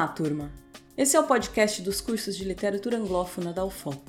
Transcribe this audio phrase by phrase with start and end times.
[0.00, 0.50] Olá, turma!
[0.96, 4.00] Esse é o podcast dos cursos de literatura anglófona da UFOP.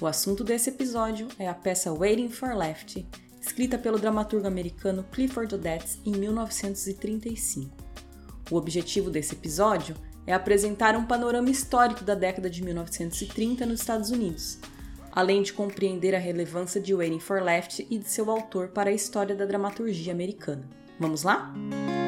[0.00, 3.06] O assunto desse episódio é a peça Waiting for Left,
[3.40, 7.70] escrita pelo dramaturgo americano Clifford Odets em 1935.
[8.50, 9.94] O objetivo desse episódio
[10.26, 14.58] é apresentar um panorama histórico da década de 1930 nos Estados Unidos,
[15.12, 18.92] além de compreender a relevância de Waiting for Left e de seu autor para a
[18.92, 20.68] história da dramaturgia americana.
[20.98, 21.54] Vamos lá?
[21.54, 22.01] Nosso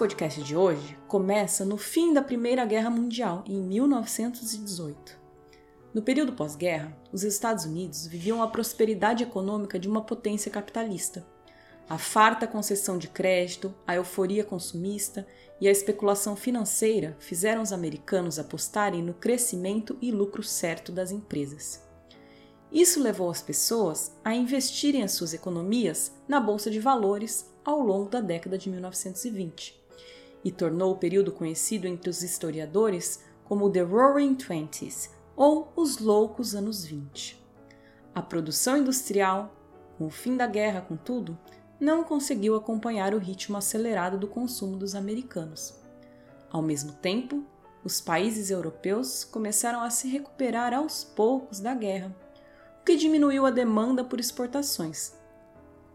[0.00, 5.20] podcast de hoje começa no fim da Primeira Guerra Mundial, em 1918.
[5.92, 11.26] No período pós-guerra, os Estados Unidos viviam a prosperidade econômica de uma potência capitalista.
[11.86, 15.26] A farta concessão de crédito, a euforia consumista
[15.60, 21.86] e a especulação financeira fizeram os americanos apostarem no crescimento e lucro certo das empresas.
[22.72, 28.08] Isso levou as pessoas a investirem as suas economias na bolsa de valores ao longo
[28.08, 29.79] da década de 1920
[30.44, 36.54] e tornou o período conhecido entre os historiadores como The Roaring Twenties ou os Loucos
[36.54, 37.42] Anos 20.
[38.14, 39.54] A produção industrial,
[39.96, 41.38] com o fim da guerra, contudo,
[41.78, 45.74] não conseguiu acompanhar o ritmo acelerado do consumo dos americanos.
[46.50, 47.44] Ao mesmo tempo,
[47.82, 52.14] os países europeus começaram a se recuperar aos poucos da guerra,
[52.80, 55.14] o que diminuiu a demanda por exportações.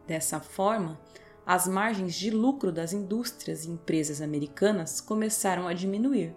[0.08, 1.00] Dessa forma,
[1.46, 6.36] as margens de lucro das indústrias e empresas americanas começaram a diminuir,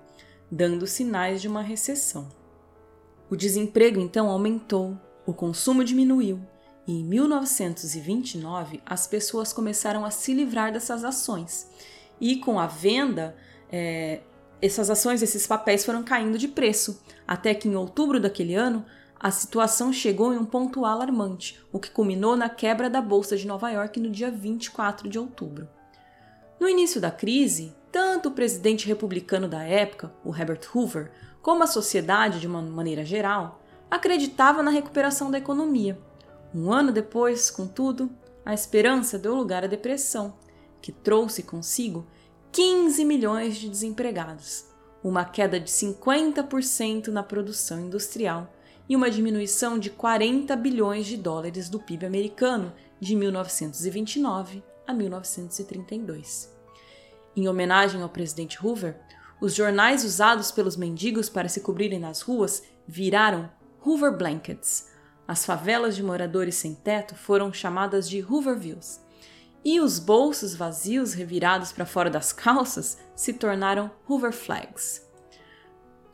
[0.51, 2.28] dando sinais de uma recessão.
[3.31, 6.41] O desemprego então aumentou, o consumo diminuiu
[6.86, 11.70] e em 1929 as pessoas começaram a se livrar dessas ações.
[12.20, 13.36] E com a venda,
[13.70, 14.20] é,
[14.61, 18.85] essas ações, esses papéis foram caindo de preço, até que em outubro daquele ano
[19.20, 23.46] a situação chegou em um ponto alarmante, o que culminou na quebra da Bolsa de
[23.46, 25.68] Nova York no dia 24 de outubro.
[26.61, 31.11] No início da crise, tanto o presidente republicano da época, o Herbert Hoover,
[31.42, 35.98] como a sociedade de uma maneira geral, acreditava na recuperação da economia.
[36.55, 38.11] Um ano depois, contudo,
[38.45, 40.35] a esperança deu lugar à depressão,
[40.80, 42.06] que trouxe consigo
[42.52, 44.67] 15 milhões de desempregados,
[45.02, 48.52] uma queda de 50% na produção industrial
[48.88, 56.56] e uma diminuição de 40 bilhões de dólares do PIB americano de 1929 a 1932.
[57.36, 58.98] Em homenagem ao presidente Hoover,
[59.40, 63.50] os jornais usados pelos mendigos para se cobrirem nas ruas viraram
[63.84, 64.88] Hoover Blankets.
[65.26, 69.00] As favelas de moradores sem teto foram chamadas de Hoovervilles.
[69.64, 75.08] E os bolsos vazios revirados para fora das calças se tornaram Hoover Flags.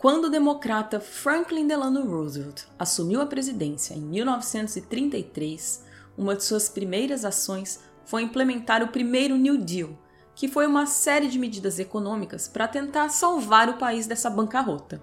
[0.04, 5.82] Quando o democrata Franklin Delano Roosevelt assumiu a presidência em 1933,
[6.14, 9.98] uma de suas primeiras ações foi implementar o primeiro New Deal,
[10.34, 15.02] que foi uma série de medidas econômicas para tentar salvar o país dessa bancarrota.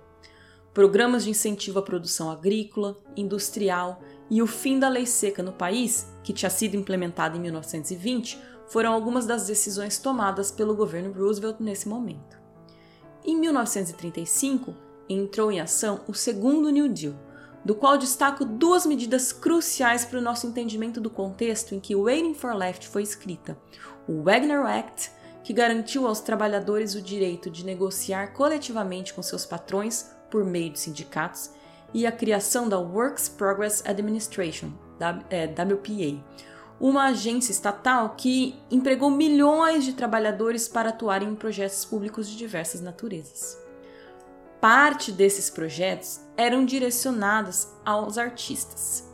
[0.71, 6.13] Programas de incentivo à produção agrícola, industrial e o fim da lei seca no país,
[6.23, 8.37] que tinha sido implementada em 1920,
[8.67, 12.39] foram algumas das decisões tomadas pelo governo Roosevelt nesse momento.
[13.25, 17.13] Em 1935, entrou em ação o segundo New Deal,
[17.63, 22.33] do qual destaco duas medidas cruciais para o nosso entendimento do contexto em que Waiting
[22.33, 23.57] for Left foi escrita:
[24.07, 25.11] o Wagner Act,
[25.43, 30.79] que garantiu aos trabalhadores o direito de negociar coletivamente com seus patrões por meio de
[30.79, 31.51] sindicatos,
[31.93, 36.23] e a criação da Works Progress Administration, WPA,
[36.79, 42.81] uma agência estatal que empregou milhões de trabalhadores para atuarem em projetos públicos de diversas
[42.81, 43.60] naturezas
[44.61, 49.09] parte desses projetos eram direcionados aos artistas.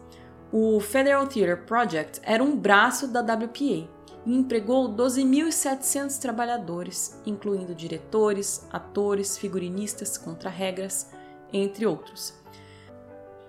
[0.52, 3.90] O Federal Theatre Project era um braço da WPA
[4.26, 11.10] e empregou 12.700 trabalhadores, incluindo diretores, atores, figurinistas, contra-regras,
[11.52, 12.34] entre outros.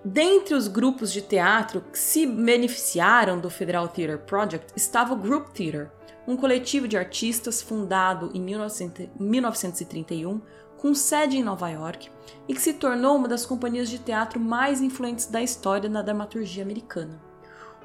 [0.04, 5.48] Dentre os grupos de teatro que se beneficiaram do Federal Theatre Project estava o Group
[5.48, 5.90] Theatre,
[6.28, 10.40] um coletivo de artistas fundado em 1931
[10.78, 12.10] com sede em Nova York
[12.48, 16.62] e que se tornou uma das companhias de teatro mais influentes da história na dramaturgia
[16.62, 17.20] americana.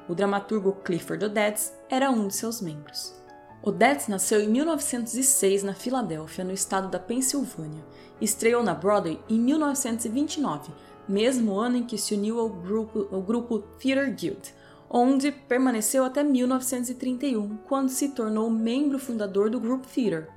[0.08, 3.14] O dramaturgo Clifford Odets era um de seus membros.
[3.62, 7.82] Odets nasceu em 1906 na Filadélfia, no estado da Pensilvânia,
[8.20, 10.70] estreou na Broadway em 1929,
[11.08, 14.54] mesmo ano em que se uniu ao grupo, ao grupo Theatre Guild,
[14.90, 20.28] onde permaneceu até 1931, quando se tornou membro fundador do Group Theatre,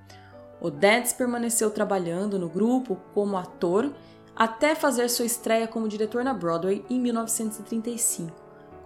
[0.60, 3.94] Odets permaneceu trabalhando no grupo como ator
[4.36, 8.32] até fazer sua estreia como diretor na Broadway em 1935,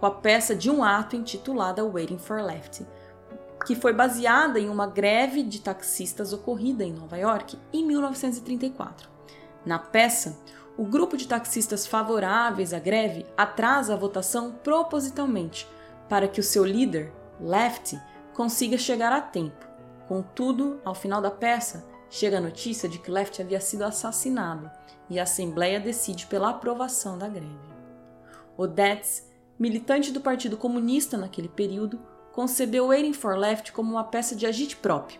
[0.00, 2.86] com a peça de um ato intitulada Waiting for Lefty,
[3.66, 9.08] que foi baseada em uma greve de taxistas ocorrida em Nova York em 1934.
[9.64, 10.38] Na peça,
[10.76, 15.68] o grupo de taxistas favoráveis à greve atrasa a votação propositalmente
[16.08, 18.00] para que o seu líder, Lefty,
[18.34, 19.71] consiga chegar a tempo.
[20.12, 24.70] Contudo, ao final da peça, chega a notícia de que Lefty havia sido assassinado
[25.08, 27.72] e a Assembleia decide pela aprovação da greve.
[28.54, 29.26] Odets,
[29.58, 31.98] militante do Partido Comunista naquele período,
[32.30, 35.18] concebeu Waiting for Left como uma peça de agite próprio,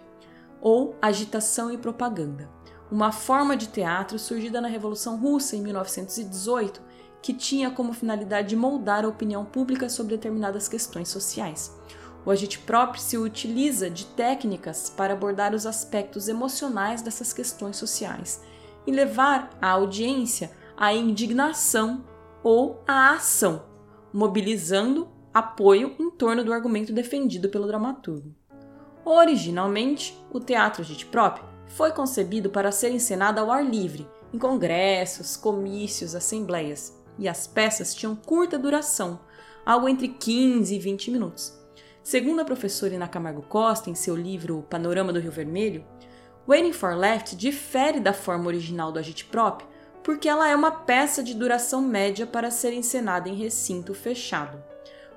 [0.60, 2.50] ou agitação e propaganda,
[2.90, 6.82] uma forma de teatro surgida na Revolução Russa em 1918
[7.22, 11.72] que tinha como finalidade moldar a opinião pública sobre determinadas questões sociais.
[12.24, 18.42] O agite próprio se utiliza de técnicas para abordar os aspectos emocionais dessas questões sociais
[18.86, 22.04] e levar a audiência à indignação
[22.42, 23.64] ou à ação,
[24.12, 28.34] mobilizando apoio em torno do argumento defendido pelo dramaturgo.
[29.04, 36.14] Originalmente, o teatro agite-próprio foi concebido para ser encenado ao ar livre, em congressos, comícios,
[36.14, 39.20] assembleias, e as peças tinham curta duração,
[39.66, 41.61] algo entre 15 e 20 minutos.
[42.02, 45.84] Segundo a professora Ina Camargo Costa, em seu livro Panorama do Rio Vermelho,
[46.48, 49.68] Waiting for Left difere da forma original do agite próprio
[50.02, 54.60] porque ela é uma peça de duração média para ser encenada em recinto fechado.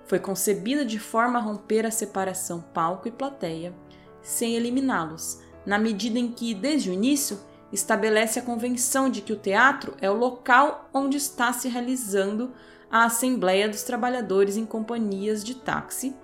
[0.05, 3.73] Foi concebida de forma a romper a separação palco e plateia,
[4.21, 7.39] sem eliminá-los, na medida em que, desde o início,
[7.73, 12.53] estabelece a convenção de que o teatro é o local onde está se realizando
[12.91, 16.15] a Assembleia dos Trabalhadores em companhias de táxi,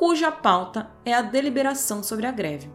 [0.00, 2.72] cuja pauta é a deliberação sobre a greve.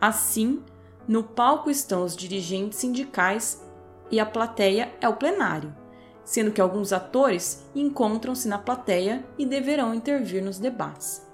[0.00, 0.64] Assim,
[1.06, 3.62] no palco estão os dirigentes sindicais
[4.10, 5.76] e a plateia é o plenário,
[6.24, 11.28] sendo que alguns atores encontram-se na plateia e deverão intervir nos debates.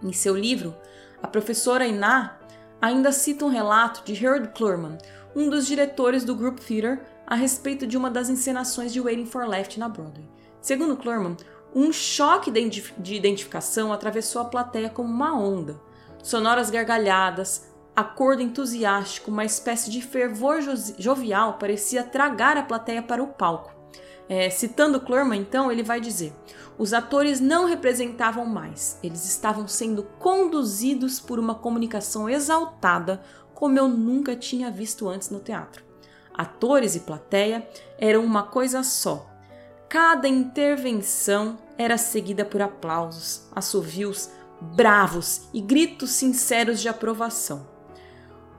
[0.00, 0.72] Em seu livro,
[1.20, 2.38] a professora Iná
[2.80, 4.98] ainda cita um relato de Harold Clurman,
[5.34, 9.48] um dos diretores do Group Theatre, a respeito de uma das encenações de Waiting for
[9.48, 10.28] Left na Broadway.
[10.60, 11.36] Segundo Clurman,
[11.74, 15.80] um choque de identificação atravessou a plateia como uma onda.
[16.22, 20.60] Sonoras gargalhadas, acordo entusiástico, uma espécie de fervor
[20.98, 23.72] jovial parecia tragar a plateia para o palco.
[24.28, 26.32] É, citando Clurman, então, ele vai dizer:
[26.78, 33.22] os atores não representavam mais, eles estavam sendo conduzidos por uma comunicação exaltada
[33.54, 35.84] como eu nunca tinha visto antes no teatro.
[36.32, 37.68] Atores e plateia
[37.98, 39.29] eram uma coisa só.
[39.90, 47.66] Cada intervenção era seguida por aplausos, assovios bravos e gritos sinceros de aprovação.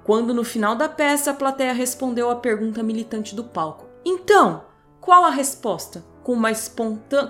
[0.04, 4.66] Quando no final da peça a plateia respondeu à pergunta militante do palco: Então,
[5.00, 6.04] qual a resposta?
[6.22, 6.50] Com, uma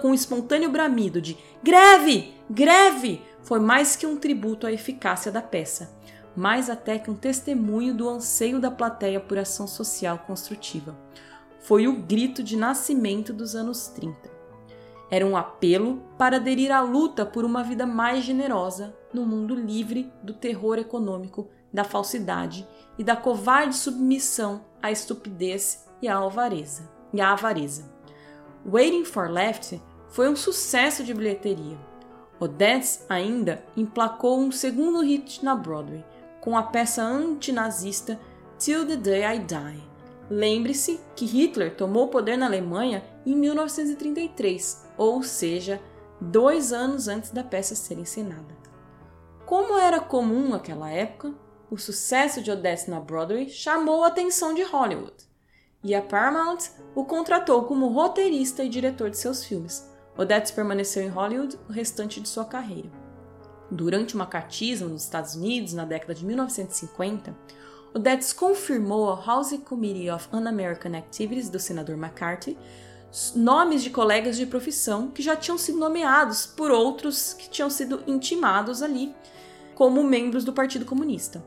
[0.01, 2.33] com um espontâneo bramido de greve!
[2.49, 3.21] Greve!
[3.43, 5.95] Foi mais que um tributo à eficácia da peça,
[6.35, 10.97] mais até que um testemunho do anseio da plateia por ação social construtiva.
[11.61, 14.29] Foi o grito de nascimento dos anos 30.
[15.09, 20.11] Era um apelo para aderir à luta por uma vida mais generosa no mundo livre
[20.23, 26.89] do terror econômico da falsidade e da covarde submissão à estupidez e à avareza.
[27.13, 27.91] E à avareza.
[28.65, 31.77] Waiting for Left foi um sucesso de bilheteria.
[32.39, 36.03] Odets ainda emplacou um segundo hit na Broadway
[36.39, 38.19] com a peça antinazista
[38.57, 39.90] Till the Day I Die.
[40.31, 45.81] Lembre-se que Hitler tomou o poder na Alemanha em 1933, ou seja,
[46.21, 48.55] dois anos antes da peça ser encenada.
[49.45, 51.33] Como era comum naquela época,
[51.69, 55.17] o sucesso de Odessa na Broadway chamou a atenção de Hollywood,
[55.83, 56.59] e a Paramount
[56.95, 59.85] o contratou como roteirista e diretor de seus filmes.
[60.17, 62.89] Odette permaneceu em Hollywood o restante de sua carreira.
[63.69, 67.35] Durante uma cartismo nos Estados Unidos na década de 1950,
[67.93, 72.57] Odette confirmou ao House Committee of Un-American Activities do senador McCarthy
[73.35, 78.01] nomes de colegas de profissão que já tinham sido nomeados por outros que tinham sido
[78.07, 79.13] intimados ali
[79.75, 81.43] como membros do Partido Comunista.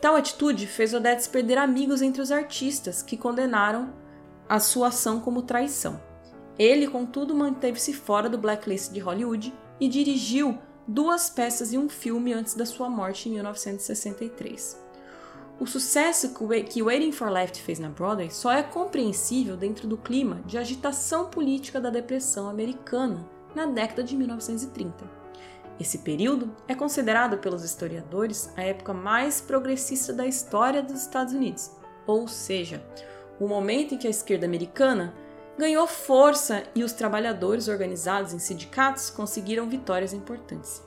[0.00, 3.92] Tal atitude fez Odets perder amigos entre os artistas que condenaram
[4.48, 6.00] a sua ação como traição.
[6.58, 12.32] Ele, contudo, manteve-se fora do blacklist de Hollywood e dirigiu duas peças e um filme
[12.32, 14.89] antes da sua morte em 1963.
[15.60, 20.40] O sucesso que Waiting for Left fez na Broadway só é compreensível dentro do clima
[20.46, 25.04] de agitação política da Depressão Americana na década de 1930.
[25.78, 31.70] Esse período é considerado pelos historiadores a época mais progressista da história dos Estados Unidos,
[32.06, 32.82] ou seja,
[33.38, 35.14] o momento em que a esquerda americana
[35.58, 40.82] ganhou força e os trabalhadores organizados em sindicatos conseguiram vitórias importantes.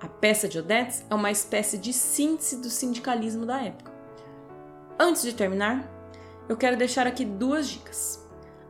[0.00, 3.91] A peça de Odette é uma espécie de síntese do sindicalismo da época.
[5.04, 5.84] Antes de terminar,
[6.48, 8.24] eu quero deixar aqui duas dicas.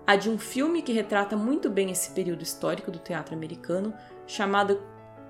[0.07, 3.93] A de um filme que retrata muito bem esse período histórico do teatro americano,
[4.27, 4.81] chamado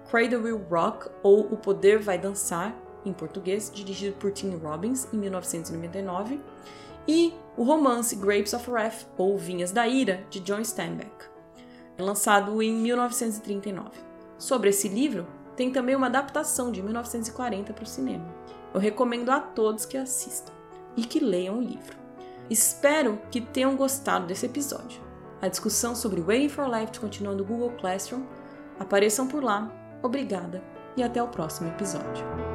[0.08, 2.72] Cradle Will Rock ou O Poder Vai Dançar,
[3.04, 6.40] em português, dirigido por Tim Robbins em 1999,
[7.08, 11.26] e o romance Grapes of Wrath ou Vinhas da Ira, de John Steinbeck,
[11.98, 13.90] lançado em 1939.
[14.38, 18.32] Sobre esse livro, tem também uma adaptação de 1940 para o cinema.
[18.72, 20.61] Eu recomendo a todos que assistam
[20.96, 21.96] e que leiam o livro.
[22.50, 25.00] Espero que tenham gostado desse episódio.
[25.40, 28.24] A discussão sobre Waiting for Left continua no Google Classroom.
[28.78, 29.70] Apareçam por lá.
[30.02, 30.62] Obrigada
[30.96, 32.51] e até o próximo episódio.